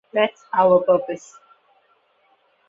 [0.13, 1.37] That's our purpose.